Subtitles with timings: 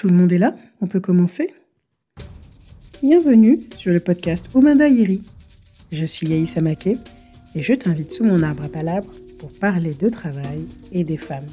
[0.00, 1.52] Tout le monde est là On peut commencer
[3.02, 5.20] Bienvenue sur le podcast Omanda Iri.
[5.92, 6.96] Je suis Yaïs Amake
[7.54, 11.44] et je t'invite sous mon arbre à palabres pour parler de travail et des femmes.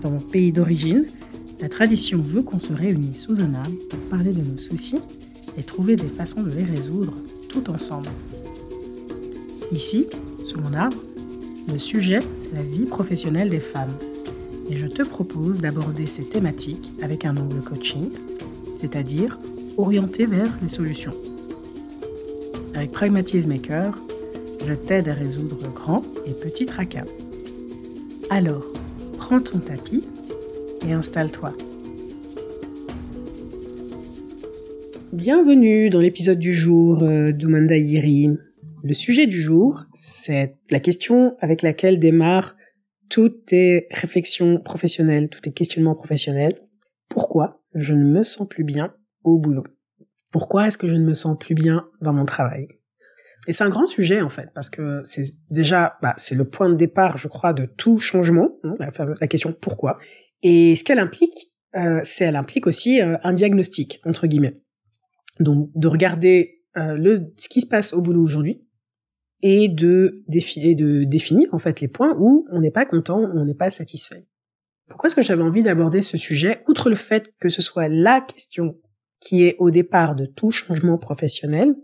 [0.00, 1.04] Dans mon pays d'origine,
[1.60, 5.02] la tradition veut qu'on se réunisse sous un arbre pour parler de nos soucis
[5.58, 7.12] et trouver des façons de les résoudre
[7.50, 8.08] tout ensemble.
[9.70, 10.06] Ici,
[10.46, 10.96] sous mon arbre,
[11.70, 13.94] le sujet, c'est la vie professionnelle des femmes.
[14.70, 18.10] Et je te propose d'aborder ces thématiques avec un angle coaching,
[18.76, 19.38] c'est-à-dire
[19.78, 21.12] orienté vers les solutions.
[22.74, 23.96] Avec Pragmatisme Maker,
[24.66, 27.06] je t'aide à résoudre grands et petits tracas.
[28.28, 28.66] Alors,
[29.16, 30.06] prends ton tapis
[30.86, 31.54] et installe-toi.
[35.14, 38.36] Bienvenue dans l'épisode du jour euh, d'Umanda Yiri.
[38.84, 42.54] Le sujet du jour, c'est la question avec laquelle démarrent
[43.08, 46.54] toutes tes réflexions professionnelles, tous tes questionnements professionnels.
[47.08, 48.94] Pourquoi je ne me sens plus bien
[49.24, 49.64] au boulot?
[50.30, 52.68] Pourquoi est-ce que je ne me sens plus bien dans mon travail?
[53.46, 56.68] Et c'est un grand sujet en fait, parce que c'est déjà, bah, c'est le point
[56.68, 59.98] de départ, je crois, de tout changement, hein, la, question pourquoi.
[60.42, 64.60] Et ce qu'elle implique, euh, c'est elle implique aussi euh, un diagnostic entre guillemets.
[65.40, 68.66] Donc de regarder euh, ce qui se passe au boulot aujourd'hui,
[69.42, 73.70] et de, définir en fait les points où on n'est pas content, on n'est pas
[73.70, 74.26] satisfait.
[74.88, 78.20] Pourquoi est-ce que j'avais envie d'aborder ce sujet, outre le fait que ce soit la
[78.20, 78.78] question
[79.20, 81.74] qui est au départ de tout changement professionnel,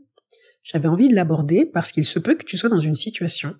[0.62, 3.54] j'avais envie de l'aborder parce qu'il se peut que tu sois dans une situation,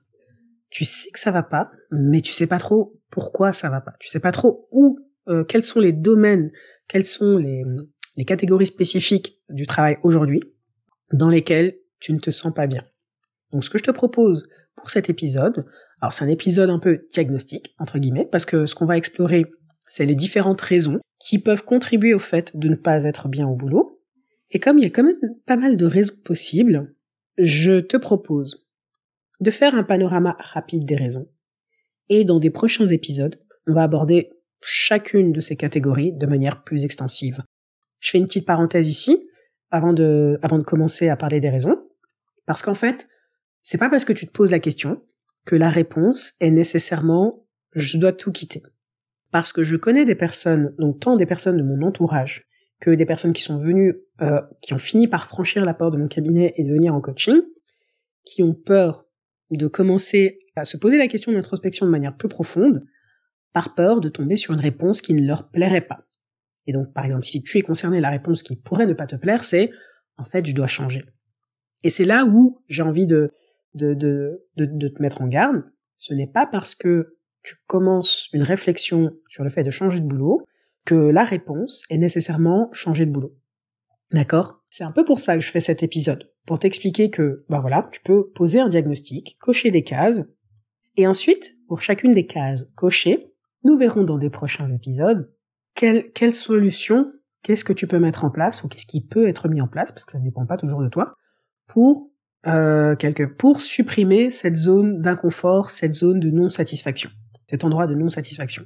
[0.70, 3.92] tu sais que ça va pas, mais tu sais pas trop pourquoi ça va pas,
[4.00, 6.50] tu sais pas trop où, euh, quels sont les domaines,
[6.88, 7.62] quelles sont les,
[8.16, 10.40] les catégories spécifiques du travail aujourd'hui
[11.12, 12.84] dans lesquelles tu ne te sens pas bien.
[13.54, 15.64] Donc ce que je te propose pour cet épisode,
[16.00, 19.46] alors c'est un épisode un peu diagnostique, entre guillemets, parce que ce qu'on va explorer,
[19.86, 23.54] c'est les différentes raisons qui peuvent contribuer au fait de ne pas être bien au
[23.54, 24.02] boulot.
[24.50, 26.92] Et comme il y a quand même pas mal de raisons possibles,
[27.38, 28.66] je te propose
[29.40, 31.28] de faire un panorama rapide des raisons.
[32.08, 34.30] Et dans des prochains épisodes, on va aborder
[34.62, 37.44] chacune de ces catégories de manière plus extensive.
[38.00, 39.28] Je fais une petite parenthèse ici,
[39.70, 41.78] avant de, avant de commencer à parler des raisons,
[42.46, 43.06] parce qu'en fait,
[43.64, 45.02] c'est pas parce que tu te poses la question
[45.44, 47.44] que la réponse est nécessairement
[47.74, 48.62] je dois tout quitter.
[49.32, 52.46] Parce que je connais des personnes, donc tant des personnes de mon entourage
[52.80, 55.98] que des personnes qui sont venues, euh, qui ont fini par franchir la porte de
[55.98, 57.40] mon cabinet et de venir en coaching,
[58.24, 59.06] qui ont peur
[59.50, 62.84] de commencer à se poser la question d'introspection de manière plus profonde,
[63.52, 66.06] par peur de tomber sur une réponse qui ne leur plairait pas.
[66.66, 69.16] Et donc, par exemple, si tu es concerné, la réponse qui pourrait ne pas te
[69.16, 69.70] plaire, c'est
[70.16, 71.04] en fait, je dois changer.
[71.82, 73.32] Et c'est là où j'ai envie de,
[73.74, 75.64] de, de, de, te mettre en garde,
[75.98, 80.06] ce n'est pas parce que tu commences une réflexion sur le fait de changer de
[80.06, 80.42] boulot
[80.84, 83.36] que la réponse est nécessairement changer de boulot.
[84.12, 84.62] D'accord?
[84.70, 87.88] C'est un peu pour ça que je fais cet épisode, pour t'expliquer que, ben voilà,
[87.92, 90.22] tu peux poser un diagnostic, cocher des cases,
[90.96, 93.32] et ensuite, pour chacune des cases cochées,
[93.64, 95.32] nous verrons dans des prochains épisodes
[95.74, 97.12] quelle, quelle solution,
[97.42, 99.90] qu'est-ce que tu peux mettre en place, ou qu'est-ce qui peut être mis en place,
[99.90, 101.14] parce que ça ne dépend pas toujours de toi,
[101.66, 102.10] pour
[102.46, 102.96] euh,
[103.38, 107.10] pour supprimer cette zone d'inconfort, cette zone de non-satisfaction,
[107.48, 108.64] cet endroit de non-satisfaction.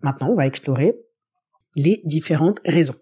[0.00, 0.96] Maintenant, on va explorer
[1.74, 2.96] les différentes raisons.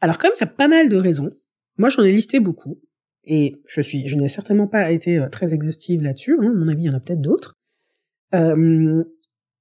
[0.00, 1.30] Alors comme il y a pas mal de raisons,
[1.76, 2.80] moi j'en ai listé beaucoup,
[3.24, 6.68] et je suis, je n'ai certainement pas été euh, très exhaustive là-dessus, hein, à mon
[6.68, 7.58] avis il y en a peut-être d'autres.
[8.34, 9.04] Euh,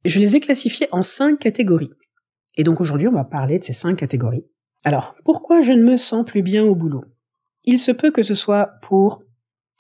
[0.06, 1.92] je les ai classifiées en cinq catégories.
[2.56, 4.46] Et donc aujourd'hui on va parler de ces cinq catégories.
[4.86, 7.04] Alors, pourquoi je ne me sens plus bien au boulot?
[7.64, 9.24] Il se peut que ce soit pour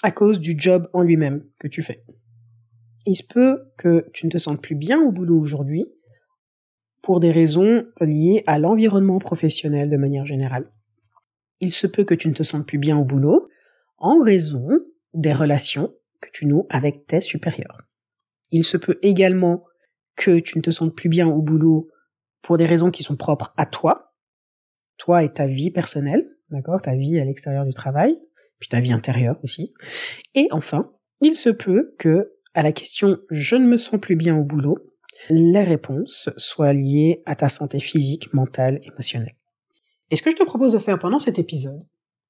[0.04, 2.04] à cause du job en lui-même que tu fais.
[3.06, 5.86] Il se peut que tu ne te sentes plus bien au boulot aujourd'hui
[7.02, 10.72] pour des raisons liées à l'environnement professionnel de manière générale.
[11.62, 13.48] Il se peut que tu ne te sentes plus bien au boulot
[13.98, 14.68] en raison
[15.14, 17.82] des relations que tu noues avec tes supérieurs.
[18.52, 19.64] Il se peut également
[20.16, 21.90] que tu ne te sentes plus bien au boulot
[22.42, 24.14] pour des raisons qui sont propres à toi,
[24.98, 28.16] toi et ta vie personnelle, d'accord, ta vie à l'extérieur du travail,
[28.60, 29.74] puis ta vie intérieure aussi.
[30.36, 30.92] Et enfin,
[31.22, 34.78] il se peut que, à la question je ne me sens plus bien au boulot,
[35.30, 39.36] les réponses soient liées à ta santé physique, mentale, émotionnelle.
[40.12, 41.81] Et ce que je te propose de faire pendant cet épisode,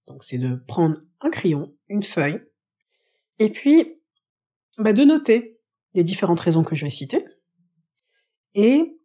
[0.08, 2.42] donc, c'est de prendre un crayon, une feuille,
[3.38, 4.02] et puis
[4.80, 5.60] bah, de noter
[5.94, 7.24] les différentes raisons que je vais citer,
[8.56, 8.98] et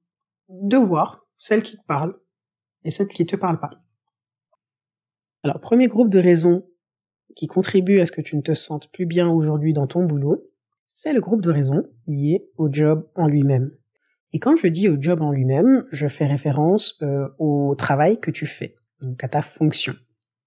[0.48, 2.18] de voir celles qui te parlent
[2.84, 3.83] et celles qui te parlent pas.
[5.44, 6.66] Alors, premier groupe de raisons
[7.36, 10.42] qui contribuent à ce que tu ne te sentes plus bien aujourd'hui dans ton boulot,
[10.86, 13.70] c'est le groupe de raisons liées au job en lui-même.
[14.32, 18.30] Et quand je dis au job en lui-même, je fais référence euh, au travail que
[18.30, 19.94] tu fais, donc à ta fonction.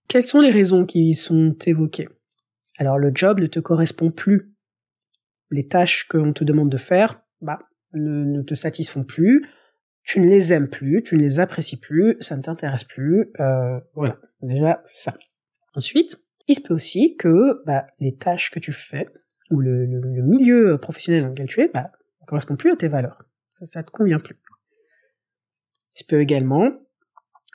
[0.07, 2.07] Quelles sont les raisons qui sont évoquées?
[2.79, 4.51] Alors le job ne te correspond plus.
[5.51, 7.59] Les tâches qu'on te demande de faire, bah,
[7.93, 9.45] ne, te satisfont plus.
[10.07, 13.29] Tu ne les aimes plus, tu ne les apprécies plus, ça ne t'intéresse plus.
[13.41, 15.13] Euh, voilà, déjà ça.
[15.75, 16.15] Ensuite,
[16.47, 19.09] il se peut aussi que bah, les tâches que tu fais
[19.51, 19.85] ou le,
[20.21, 23.21] milieu professionnel dans lequel tu es bah, ne correspond plus à tes valeurs.
[23.59, 24.39] Ça, ça te convient plus.
[25.97, 26.71] Il se peut également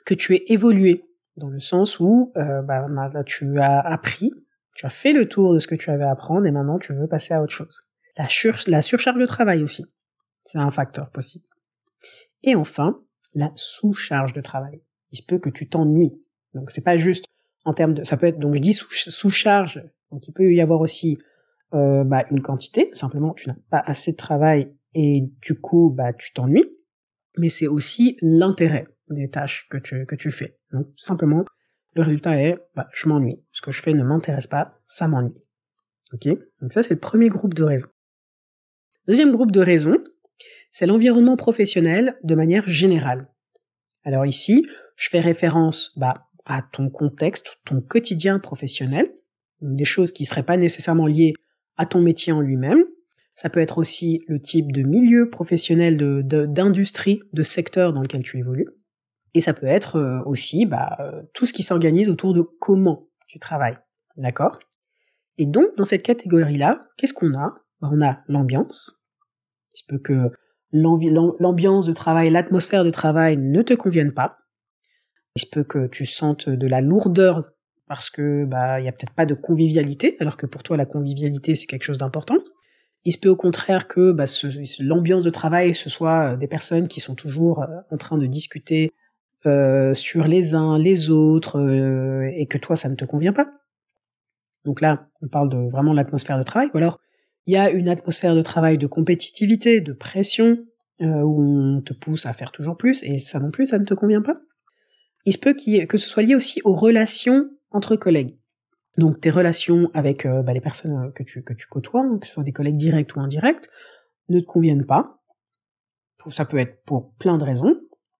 [0.05, 1.05] que tu aies évolué
[1.37, 2.85] dans le sens où euh, bah,
[3.25, 4.31] tu as appris,
[4.75, 6.93] tu as fait le tour de ce que tu avais à apprendre et maintenant tu
[6.93, 7.81] veux passer à autre chose.
[8.67, 9.87] La surcharge de travail aussi,
[10.43, 11.45] c'est un facteur possible.
[12.43, 13.01] Et enfin,
[13.33, 14.81] la sous-charge de travail.
[15.11, 16.13] Il se peut que tu t'ennuies.
[16.53, 17.25] Donc c'est pas juste
[17.65, 19.83] en termes de, ça peut être donc je dis sous-charge.
[20.11, 21.17] donc il peut y avoir aussi
[21.73, 22.89] euh, bah, une quantité.
[22.93, 26.69] Simplement, tu n'as pas assez de travail et du coup, bah tu t'ennuies.
[27.37, 30.57] Mais c'est aussi l'intérêt des tâches que tu, que tu fais.
[30.71, 31.45] Donc, simplement,
[31.95, 33.43] le résultat est, bah, je m'ennuie.
[33.51, 35.37] Ce que je fais ne m'intéresse pas, ça m'ennuie.
[36.13, 36.27] Ok?
[36.61, 37.89] Donc ça, c'est le premier groupe de raisons.
[39.07, 39.97] Deuxième groupe de raisons,
[40.73, 43.29] c'est l'environnement professionnel de manière générale.
[44.03, 44.65] Alors ici,
[44.97, 49.13] je fais référence, bah, à ton contexte, ton quotidien professionnel,
[49.61, 51.35] des choses qui seraient pas nécessairement liées
[51.77, 52.83] à ton métier en lui-même,
[53.35, 58.23] ça peut être aussi le type de milieu professionnel, d'industrie, de, de, secteur dans lequel
[58.23, 58.67] tu évolues.
[59.35, 60.97] Et ça peut être euh, aussi bah,
[61.33, 63.77] tout ce qui s'organise autour de comment tu travailles.
[64.17, 64.59] D'accord?
[65.37, 67.55] Et donc, dans cette catégorie-là, qu'est-ce qu'on a?
[67.79, 68.91] Bah, On a l'ambiance.
[70.73, 74.39] L'ambiance de travail, l'atmosphère de travail ne te convienne pas.
[75.35, 77.51] Il se peut que tu sentes de la lourdeur
[77.87, 80.85] parce que bah il y a peut-être pas de convivialité, alors que pour toi la
[80.85, 82.37] convivialité c'est quelque chose d'important.
[83.05, 84.25] Il se peut au contraire que bah,
[84.79, 88.25] l'ambiance de travail, ce soit euh, des personnes qui sont toujours euh, en train de
[88.25, 88.93] discuter
[89.45, 91.59] euh, sur les uns, les autres,
[92.33, 93.47] et que toi, ça ne te convient pas.
[94.63, 96.69] Donc là, on parle de vraiment l'atmosphère de travail.
[96.73, 96.99] Ou alors,
[97.45, 100.65] il y a une atmosphère de travail de compétitivité, de pression,
[100.99, 103.93] où on te pousse à faire toujours plus, et ça non plus, ça ne te
[103.93, 104.39] convient pas.
[105.25, 108.37] Il se peut que ce soit lié aussi aux relations entre collègues.
[108.97, 112.27] Donc tes relations avec euh, bah, les personnes euh, que tu, que tu côtoies, que
[112.27, 113.67] ce soit des collègues directs ou indirects,
[114.29, 115.19] ne te conviennent pas.
[116.29, 117.75] Ça peut être pour plein de raisons,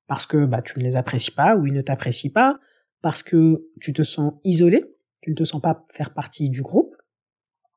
[0.07, 2.59] parce que bah, tu ne les apprécies pas ou ils ne t'apprécient pas,
[3.01, 6.95] parce que tu te sens isolé, tu ne te sens pas faire partie du groupe.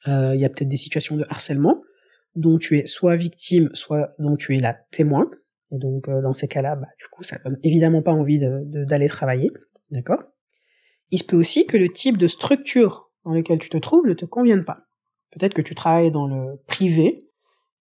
[0.09, 1.83] Euh, il y a peut-être des situations de harcèlement
[2.35, 5.31] dont tu es soit victime, soit dont tu es la témoin.
[5.73, 9.51] Et donc dans ces cas-là, bah, du coup, ça donne évidemment pas envie d'aller travailler,
[9.91, 10.23] d'accord?
[11.11, 14.15] Il se peut aussi que le type de structure dans lequel tu te trouves ne
[14.15, 14.87] te convienne pas.
[15.33, 17.27] Peut-être que tu travailles dans le privé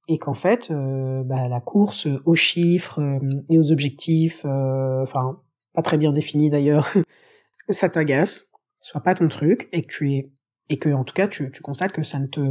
[0.07, 5.42] et qu'en fait, euh, bah, la course aux chiffres euh, et aux objectifs, euh, enfin
[5.74, 6.92] pas très bien définis d'ailleurs,
[7.69, 10.31] ça t'agace, soit pas ton truc et que tu es
[10.70, 12.42] et que en tout cas tu, tu constates que ça ne te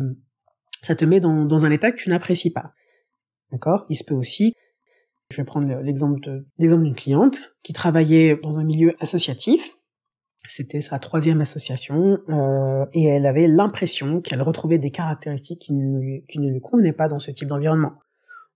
[0.82, 2.72] ça te met dans, un état que tu n'apprécies pas.
[3.50, 3.87] D'accord?
[3.88, 4.52] Il se peut aussi,
[5.31, 6.20] je vais prendre l'exemple
[6.58, 9.76] d'une cliente qui travaillait dans un milieu associatif
[10.46, 15.99] c'était sa troisième association euh, et elle avait l'impression qu'elle retrouvait des caractéristiques qui ne,
[15.99, 17.94] lui, qui ne lui convenaient pas dans ce type d'environnement.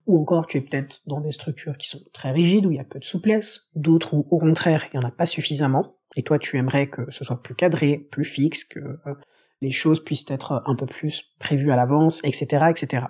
[0.05, 2.79] Ou encore, tu es peut-être dans des structures qui sont très rigides, où il y
[2.79, 6.23] a peu de souplesse, d'autres où au contraire, il n'y en a pas suffisamment, et
[6.23, 9.13] toi tu aimerais que ce soit plus cadré, plus fixe, que euh,
[9.61, 13.05] les choses puissent être un peu plus prévues à l'avance, etc., etc.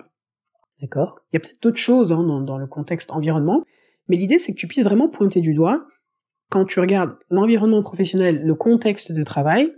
[0.82, 1.20] D'accord?
[1.32, 3.64] Il y a peut-être d'autres choses hein, dans, le contexte environnement,
[4.08, 5.86] mais l'idée c'est que tu puisses vraiment pointer du doigt
[6.50, 9.72] quand tu regardes l'environnement professionnel, le contexte de travail,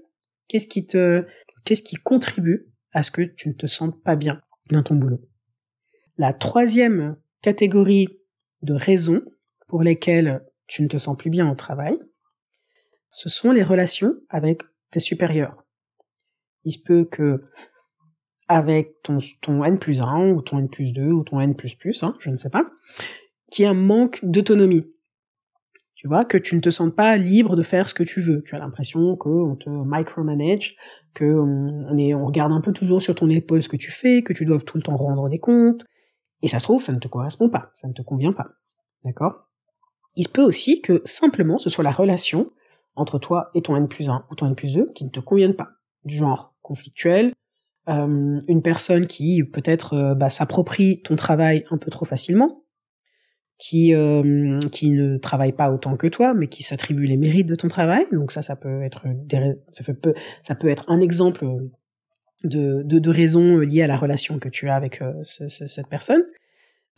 [0.47, 1.25] qu'est-ce qui te,
[1.65, 5.21] qu'est-ce qui contribue à ce que tu ne te sentes pas bien dans ton boulot?
[6.17, 8.07] La troisième catégorie
[8.61, 9.21] de raisons
[9.67, 11.97] pour lesquelles tu ne te sens plus bien au travail,
[13.09, 14.61] ce sont les relations avec
[14.91, 15.60] tes supérieurs.
[16.65, 17.41] Il se peut que
[18.47, 22.03] avec ton, N plus 1 ou ton N plus 2 ou ton N plus plus,
[22.03, 22.65] hein, je ne sais pas,
[23.49, 24.85] qu'il y ait un manque d'autonomie
[26.01, 28.41] tu vois, que tu ne te sens pas libre de faire ce que tu veux.
[28.41, 30.75] Tu as l'impression qu'on te micromanage,
[31.13, 34.33] que on, on regarde un peu toujours sur ton épaule ce que tu fais, que
[34.33, 35.85] tu dois tout le temps rendre des comptes.
[36.41, 38.47] Et ça se trouve, ça ne te correspond pas, ça ne te convient pas.
[39.05, 39.47] D'accord?
[40.15, 42.51] Il se peut aussi que simplement ce soit la relation
[42.95, 45.19] entre toi et ton N plus 1 ou ton N plus 2 qui ne te
[45.19, 45.69] conviennent pas.
[46.03, 47.33] Du genre conflictuel,
[47.89, 52.63] euh, une personne qui peut-être euh, bah, s'approprie ton travail un peu trop facilement,
[53.57, 57.55] qui euh, qui ne travaille pas autant que toi, mais qui s'attribue les mérites de
[57.55, 58.05] ton travail.
[58.11, 59.83] Donc ça, ça peut être des, ça
[60.43, 61.45] ça peut être un exemple
[62.43, 66.23] de de, de raisons liées à la relation que tu as avec euh, cette personne.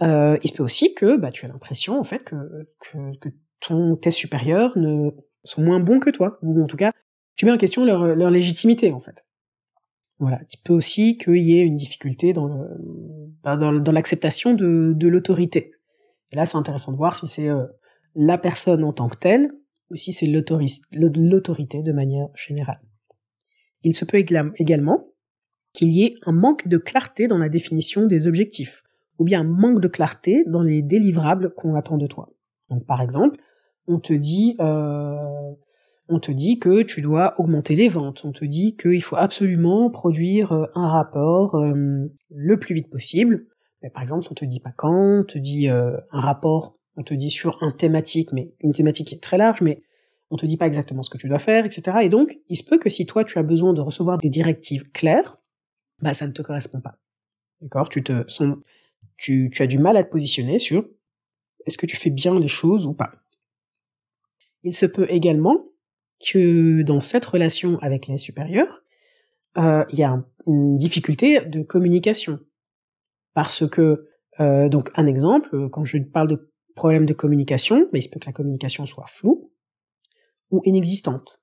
[0.01, 2.35] Il se peut aussi que bah, tu as l'impression en fait que,
[2.81, 3.29] que, que
[3.61, 5.11] ton, tes supérieurs ne
[5.43, 6.91] sont moins bons que toi, ou en tout cas,
[7.35, 9.23] tu mets en question leur, leur légitimité en fait.
[10.23, 12.65] Voilà, il peut aussi qu'il y ait une difficulté dans
[13.43, 15.73] dans l'acceptation de, de l'autorité.
[16.31, 17.65] Et là, c'est intéressant de voir si c'est euh,
[18.15, 19.51] la personne en tant que telle,
[19.91, 22.79] ou si c'est l'autorité de manière générale.
[23.83, 25.09] Il se peut également
[25.73, 28.83] qu'il y ait un manque de clarté dans la définition des objectifs,
[29.19, 32.29] ou bien un manque de clarté dans les délivrables qu'on attend de toi.
[32.69, 33.37] Donc par exemple,
[33.87, 35.51] on te dit euh,
[36.09, 39.89] on te dit que tu dois augmenter les ventes, on te dit qu'il faut absolument
[39.89, 43.47] produire euh, un rapport euh, le plus vite possible.
[43.81, 47.13] Mais par exemple, on te dit pas quand, on te dit un rapport, on te
[47.13, 49.81] dit sur un thématique, mais une thématique qui est très large, mais
[50.29, 51.97] on te dit pas exactement ce que tu dois faire, etc.
[52.01, 54.89] Et donc, il se peut que si toi tu as besoin de recevoir des directives
[54.91, 55.37] claires,
[56.01, 56.97] bah ça ne te correspond pas.
[57.61, 57.89] D'accord?
[57.89, 58.25] Tu te
[59.17, 60.87] tu, tu as du mal à te positionner sur
[61.65, 63.11] est-ce que tu fais bien les choses ou pas.
[64.63, 65.63] Il se peut également
[66.25, 68.83] que dans cette relation avec les supérieurs,
[69.57, 72.39] euh, il y a une difficulté de communication.
[73.33, 74.07] Parce que,
[74.39, 78.19] euh, donc un exemple, quand je parle de problème de communication, mais il se peut
[78.19, 79.51] que la communication soit floue
[80.51, 81.39] ou inexistante.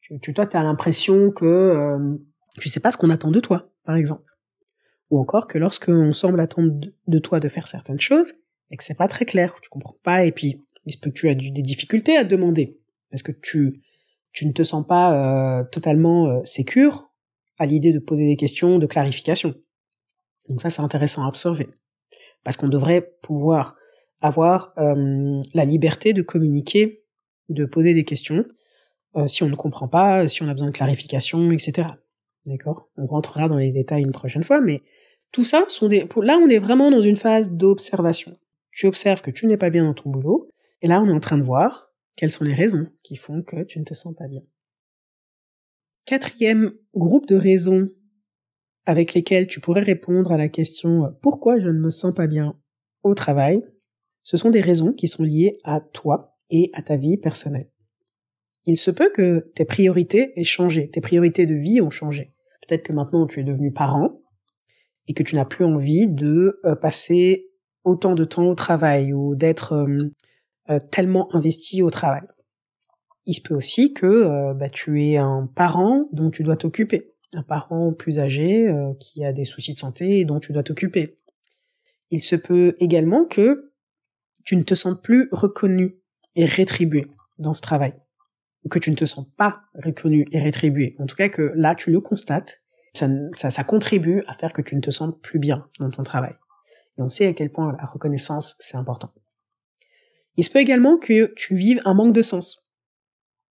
[0.00, 2.16] Tu, toi, tu as l'impression que euh,
[2.58, 4.30] tu sais pas ce qu'on attend de toi, par exemple.
[5.10, 6.72] Ou encore que lorsqu'on semble attendre
[7.06, 8.34] de toi de faire certaines choses,
[8.70, 11.18] et que c'est pas très clair, tu comprends pas, et puis il se peut que
[11.18, 13.82] tu as des difficultés à demander, parce que tu,
[14.32, 17.10] tu ne te sens pas euh, totalement euh, sécure
[17.58, 19.54] à l'idée de poser des questions de clarification?
[20.48, 21.68] Donc ça, c'est intéressant à observer.
[22.44, 23.76] Parce qu'on devrait pouvoir
[24.20, 27.02] avoir euh, la liberté de communiquer,
[27.48, 28.44] de poser des questions,
[29.16, 31.88] euh, si on ne comprend pas, si on a besoin de clarification, etc.
[32.46, 32.88] D'accord?
[32.96, 34.82] On rentrera dans les détails une prochaine fois, mais
[35.32, 36.06] tout ça sont des...
[36.22, 38.36] Là, on est vraiment dans une phase d'observation.
[38.70, 40.50] Tu observes que tu n'es pas bien dans ton boulot,
[40.82, 41.85] et là, on est en train de voir
[42.16, 44.42] quelles sont les raisons qui font que tu ne te sens pas bien?
[46.06, 47.90] Quatrième groupe de raisons
[48.86, 52.58] avec lesquelles tu pourrais répondre à la question pourquoi je ne me sens pas bien
[53.02, 53.62] au travail,
[54.22, 57.70] ce sont des raisons qui sont liées à toi et à ta vie personnelle.
[58.64, 62.32] Il se peut que tes priorités aient changé, tes priorités de vie ont changé.
[62.66, 64.20] Peut-être que maintenant tu es devenu parent
[65.06, 67.48] et que tu n'as plus envie de euh, passer
[67.84, 69.86] autant de temps au travail ou d'être
[70.70, 72.22] euh, euh, tellement investi au travail.
[73.26, 77.42] Il se peut aussi que bah, tu es un parent dont tu dois t'occuper, un
[77.42, 81.18] parent plus âgé qui a des soucis de santé et dont tu dois t'occuper.
[82.12, 83.72] Il se peut également que
[84.44, 85.96] tu ne te sentes plus reconnu
[86.36, 87.08] et rétribué
[87.38, 87.94] dans ce travail
[88.68, 90.96] que tu ne te sens pas reconnu et rétribué.
[90.98, 92.62] En tout cas que là, tu le constates,
[92.94, 96.02] ça, ça, ça contribue à faire que tu ne te sens plus bien dans ton
[96.02, 96.34] travail.
[96.98, 99.12] Et on sait à quel point la reconnaissance, c'est important.
[100.36, 102.68] Il se peut également que tu vives un manque de sens.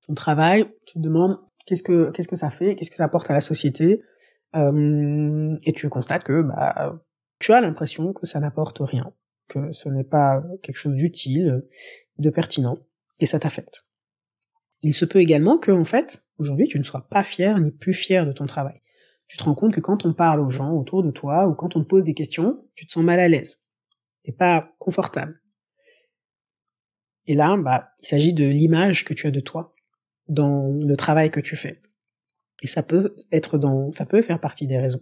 [0.08, 3.30] Ton travail, tu te demandes qu'est-ce que qu'est-ce que ça fait, qu'est-ce que ça apporte
[3.32, 4.04] à la société,
[4.56, 7.00] euh, et tu constates que bah
[7.40, 9.12] tu as l'impression que ça n'apporte rien,
[9.48, 11.66] que ce n'est pas quelque chose d'utile,
[12.18, 12.78] de pertinent,
[13.20, 13.86] et ça t'affecte.
[14.82, 17.94] Il se peut également que, en fait, aujourd'hui, tu ne sois pas fier ni plus
[17.94, 18.82] fier de ton travail.
[19.28, 21.76] Tu te rends compte que quand on parle aux gens autour de toi ou quand
[21.76, 23.66] on te pose des questions, tu te sens mal à l'aise.
[24.24, 25.42] T'es pas confortable.
[27.28, 29.74] Et là, bah, il s'agit de l'image que tu as de toi
[30.28, 31.82] dans le travail que tu fais.
[32.62, 35.02] Et ça peut être dans, ça peut faire partie des raisons.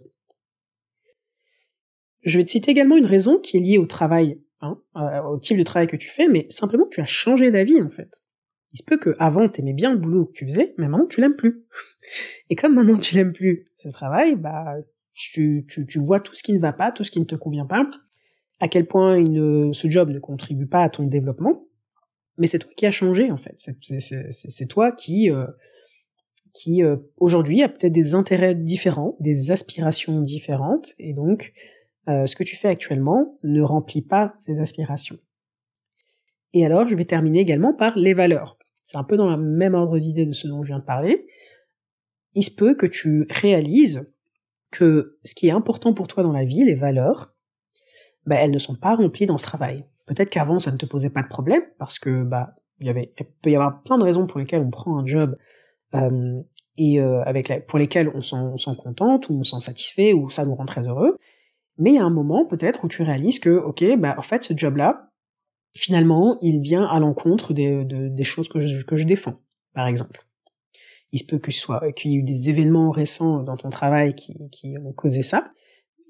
[2.22, 5.38] Je vais te citer également une raison qui est liée au travail, hein, euh, au
[5.38, 8.24] type de travail que tu fais, mais simplement tu as changé d'avis en fait
[8.74, 11.20] il se peut que avant t'aimais bien le boulot que tu faisais, mais maintenant tu
[11.20, 11.64] l'aimes plus.
[12.50, 14.76] Et comme maintenant tu l'aimes plus, ce travail, bah
[15.12, 17.66] tu, tu, vois tout ce qui ne va pas, tout ce qui ne te convient
[17.66, 17.88] pas,
[18.58, 19.16] à quel point
[19.72, 21.64] ce job ne contribue pas à ton développement,
[22.38, 23.54] mais c'est toi qui as changé en fait.
[23.58, 25.46] C'est toi qui euh,
[26.52, 31.52] qui euh, aujourd'hui a peut-être des intérêts différents, des aspirations différentes, et donc
[32.08, 35.18] euh, ce que tu fais actuellement ne remplit pas ces aspirations.
[36.52, 39.74] Et alors, je vais terminer également par les valeurs c'est un peu dans le même
[39.74, 41.26] ordre d'idée de ce dont je viens de parler,
[42.34, 44.12] il se peut que tu réalises
[44.70, 47.34] que ce qui est important pour toi dans la vie, les valeurs,
[48.26, 49.86] bah, elles ne sont pas remplies dans ce travail.
[50.06, 53.12] Peut-être qu'avant ça ne te posait pas de problème parce que bah il y avait
[53.18, 55.36] il peut y avoir plein de raisons pour lesquelles on prend un job
[55.94, 56.40] euh,
[56.76, 60.54] et euh, avec pour lesquelles on s'en contente ou on s'en satisfait ou ça nous
[60.54, 61.16] rend très heureux.
[61.78, 64.44] Mais il y a un moment peut-être où tu réalises que ok bah en fait
[64.44, 65.10] ce job là
[65.74, 69.40] finalement, il vient à l'encontre des, des choses que je, que je défends,
[69.74, 70.22] par exemple.
[71.12, 74.14] Il se peut que soit qu'il y ait eu des événements récents dans ton travail
[74.14, 75.52] qui, qui ont causé ça.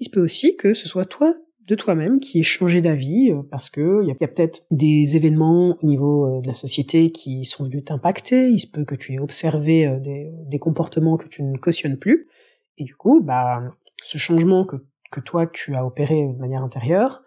[0.00, 1.34] Il se peut aussi que ce soit toi
[1.66, 5.76] de toi-même qui est changé d'avis euh, parce que il y a, peut-être des événements
[5.80, 8.49] au niveau euh, de la société qui sont venus t'impacter.
[8.49, 11.99] Il se peut que tu aies observé euh, des, des, comportements que tu ne cautionnes
[11.99, 12.28] plus.
[12.76, 13.62] Et du coup, bah,
[14.02, 14.76] ce changement que,
[15.11, 17.23] que toi tu as opéré de manière intérieure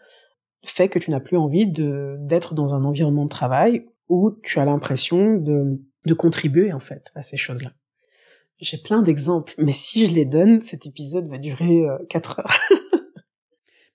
[0.63, 4.65] fait que tu n'as plus envie d'être dans un environnement de travail où tu as
[4.65, 7.71] l'impression de, de contribuer en fait à ces choses-là.
[8.59, 12.57] J'ai plein d'exemples, mais si je les donne, cet épisode va durer 4 heures.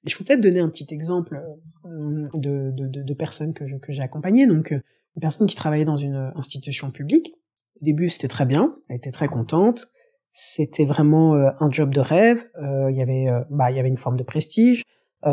[0.05, 1.41] je peux peut-être donner un petit exemple
[1.85, 4.47] euh, de, de, de, personnes que, que j'ai accompagnées.
[4.47, 4.81] Donc, euh,
[5.17, 7.35] une personne qui travaillait dans une institution publique.
[7.81, 9.89] Au début, c'était très bien, elle était très contente.
[10.33, 12.49] C'était vraiment euh, un job de rêve.
[12.59, 14.83] Il y avait, bah, y avait une forme de prestige.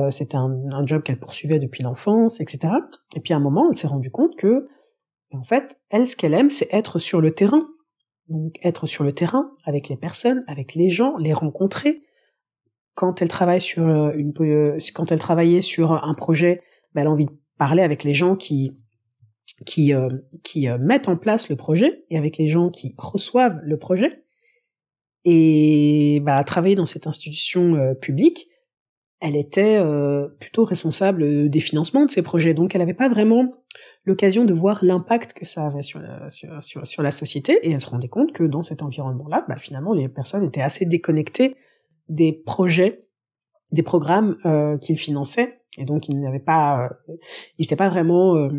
[0.09, 2.73] c'était un, un, job qu'elle poursuivait depuis l'enfance, etc.
[3.15, 4.67] Et puis à un moment, elle s'est rendue compte que,
[5.31, 7.67] en fait, elle, ce qu'elle aime, c'est être sur le terrain.
[8.27, 12.01] Donc, être sur le terrain avec les personnes, avec les gens, les rencontrer,
[13.03, 16.61] euh, euh, quand elle travaillait sur un projet,
[16.93, 18.75] ben, elle a envie de parler avec les gens qui
[19.93, 24.23] euh, mettent en place le projet et avec les gens qui reçoivent le projet.
[25.25, 28.47] Et bah, travailler dans cette institution publique,
[29.19, 29.83] elle était
[30.39, 33.53] plutôt responsable des financements de ces projets, donc elle n'avait pas vraiment
[34.05, 38.31] l'occasion de voir l'impact que ça avait sur, la société, et elle se rendait compte
[38.31, 41.57] que dans cet environnement-là, bah, finalement, les personnes étaient assez déconnectées
[42.09, 43.07] des projets,
[43.71, 47.13] des programmes euh, qu'il finançait, et donc il n'avait pas, euh,
[47.57, 48.49] il n'était pas vraiment, euh,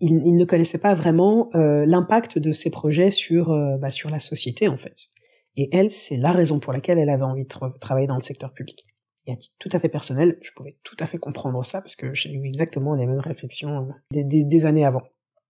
[0.00, 3.48] il, ne connaissait pas vraiment l'impact de ces projets sur
[3.80, 4.94] bah, sur la société en fait.
[5.56, 8.52] Et elle, c'est la raison pour laquelle elle avait envie de travailler dans le secteur
[8.52, 8.86] public.
[9.26, 11.96] Et à titre tout à fait personnel, je pouvais tout à fait comprendre ça parce
[11.96, 15.02] que j'ai eu exactement les mêmes réflexions des, des années avant.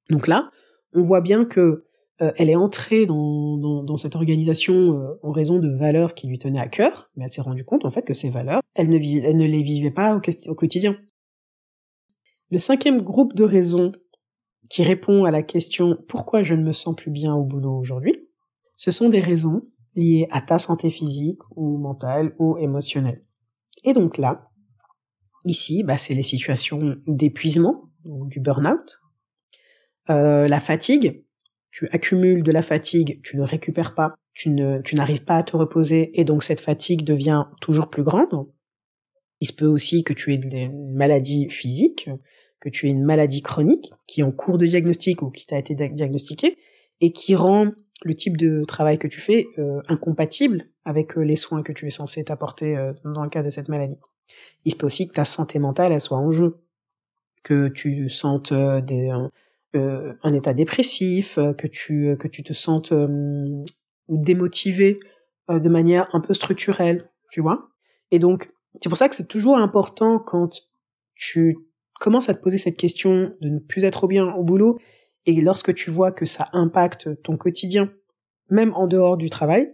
[0.08, 0.50] Donc là,
[0.94, 1.87] on voit bien que
[2.20, 6.26] euh, elle est entrée dans, dans, dans cette organisation euh, en raison de valeurs qui
[6.26, 8.90] lui tenaient à cœur, mais elle s'est rendue compte en fait que ces valeurs, elle
[8.90, 10.96] ne, les vivait pas au, quotidien.
[12.50, 13.92] Le cinquième groupe de raisons
[14.68, 18.28] qui répond à la question pourquoi je ne me sens plus bien au boulot aujourd'hui,
[18.74, 19.62] ce sont des raisons
[19.94, 23.24] liées à ta santé physique ou mentale ou émotionnelle.
[23.84, 24.50] Et donc là,
[25.44, 29.00] ici, bah, c'est les situations d'épuisement, du burn-out,
[30.10, 31.24] euh, la fatigue,
[31.70, 36.18] tu accumules de la fatigue, tu ne récupères pas, tu n'arrives pas à te reposer
[36.18, 38.46] et donc cette fatigue devient toujours plus grande.
[39.40, 42.08] Il se peut aussi que tu aies une maladie physique,
[42.60, 45.58] que tu aies une maladie chronique qui est en cours de diagnostic ou qui t'a
[45.58, 46.58] été diagnostiquée
[47.00, 51.36] et qui rend le type de travail que tu fais euh, incompatible avec euh, les
[51.36, 53.98] soins que tu es censé t'apporter euh, dans le cas de cette maladie.
[54.64, 56.58] Il se peut aussi que ta santé mentale soit en jeu,
[57.42, 59.10] que tu sentes des
[59.76, 62.94] euh, un état dépressif, euh, que tu euh, que tu te sentes
[64.08, 64.98] démotivé
[65.50, 67.68] de manière un peu structurelle, tu vois.
[68.10, 68.50] Et donc
[68.82, 70.62] c'est pour ça que c'est toujours important quand
[71.14, 71.58] tu
[72.00, 74.78] commences à te poser cette question de ne plus être bien au boulot
[75.26, 77.92] et lorsque tu vois que ça impacte ton quotidien,
[78.48, 79.70] même en dehors du travail,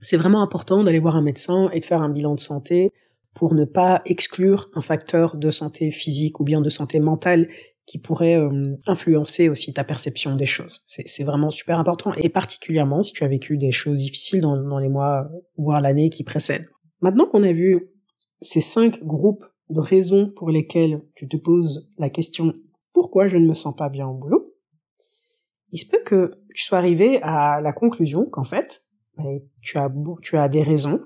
[0.00, 2.92] c'est vraiment important d'aller voir un médecin et de faire un bilan de santé
[3.34, 7.48] pour ne pas exclure un facteur de santé physique ou bien de santé mentale
[7.88, 10.82] qui pourrait euh, influencer aussi ta perception des choses.
[10.84, 14.90] C'est vraiment super important, et particulièrement si tu as vécu des choses difficiles dans, les
[14.90, 16.68] mois, voire l'année qui précède.
[17.00, 17.88] Maintenant qu'on a vu
[18.42, 22.52] ces cinq groupes de raisons pour lesquelles tu te poses la question
[22.92, 24.54] pourquoi je ne me sens pas bien au boulot,
[25.72, 28.82] il se peut que tu sois arrivé à la conclusion qu'en fait,
[29.16, 29.78] ben, tu
[30.22, 31.00] tu as des raisons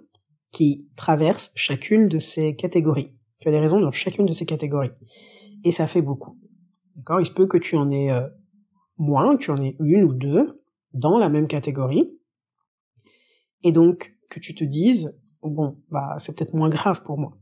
[0.51, 3.13] qui traversent chacune de ces catégories.
[3.39, 4.93] Tu as des raisons dans chacune de ces catégories.
[5.65, 6.37] Et ça fait beaucoup.
[6.97, 8.29] D'accord Il se peut que tu en aies euh,
[8.97, 12.11] moins, que tu en aies une ou deux dans la même catégorie.
[13.63, 17.39] Et donc, que tu te dises, bon, bah, c'est peut-être moins grave pour moi.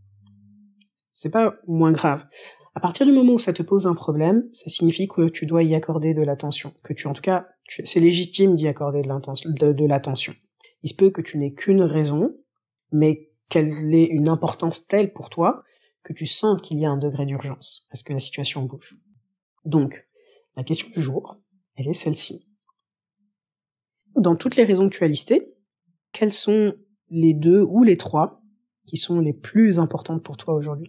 [1.12, 2.26] C'est pas moins grave.
[2.74, 5.62] À partir du moment où ça te pose un problème, ça signifie que tu dois
[5.62, 6.72] y accorder de l'attention.
[6.82, 10.34] Que tu, en tout cas, c'est légitime d'y accorder de, de l'attention.
[10.82, 12.36] Il se peut que tu n'aies qu'une raison,
[12.92, 15.62] mais qu'elle ait une importance telle pour toi
[16.02, 18.96] que tu sens qu'il y a un degré d'urgence, parce que la situation bouge?
[19.64, 20.07] Donc,
[20.57, 21.37] la question du jour,
[21.77, 22.46] elle est celle-ci.
[24.16, 25.55] Dans toutes les raisons que tu as listées,
[26.12, 26.75] quelles sont
[27.09, 28.42] les deux ou les trois
[28.87, 30.88] qui sont les plus importantes pour toi aujourd'hui?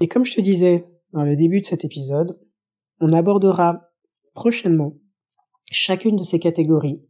[0.00, 2.38] Et comme je te disais dans le début de cet épisode,
[3.00, 3.90] on abordera
[4.34, 4.96] prochainement
[5.70, 7.02] chacune de ces catégories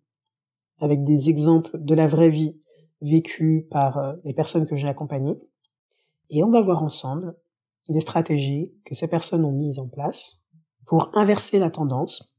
[0.78, 2.58] avec des exemples de la vraie vie
[3.02, 5.38] vécue par euh, les personnes que j'ai accompagnées.
[6.30, 7.34] Et on va voir ensemble
[7.90, 10.42] des stratégies que ces personnes ont mises en place
[10.86, 12.36] pour inverser la tendance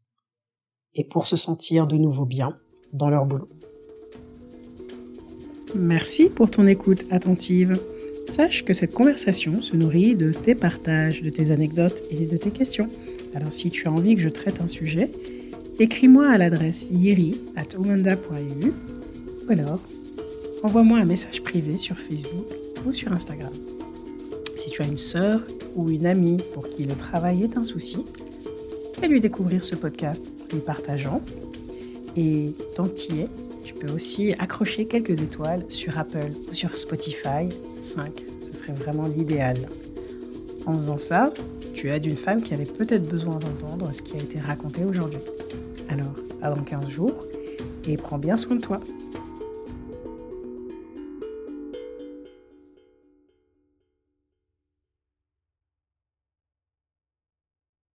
[0.94, 2.58] et pour se sentir de nouveau bien
[2.94, 3.48] dans leur boulot.
[5.76, 7.74] Merci pour ton écoute attentive.
[8.28, 12.52] Sache que cette conversation se nourrit de tes partages, de tes anecdotes et de tes
[12.52, 12.88] questions.
[13.34, 15.10] Alors si tu as envie que je traite un sujet,
[15.80, 18.74] écris-moi à l'adresse yeri.omanda.eu
[19.48, 19.82] ou alors
[20.64, 22.48] envoie-moi un message privé sur Facebook
[22.86, 23.54] ou sur Instagram.
[24.62, 25.42] Si tu as une sœur
[25.76, 28.06] ou une amie pour qui le travail est un souci,
[29.00, 31.24] fais-lui découvrir ce podcast en lui partageant.
[32.16, 33.28] Et tant y es,
[33.64, 37.50] tu peux aussi accrocher quelques étoiles sur Apple ou sur Spotify.
[37.74, 38.12] 5,
[38.52, 39.58] ce serait vraiment l'idéal.
[40.68, 41.34] En faisant ça,
[41.74, 45.22] tu aides une femme qui avait peut-être besoin d'entendre ce qui a été raconté aujourd'hui.
[45.90, 47.18] Alors, à dans 15 jours
[47.88, 48.80] et prends bien soin de toi.